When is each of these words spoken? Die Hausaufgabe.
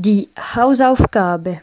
Die 0.00 0.28
Hausaufgabe. 0.54 1.60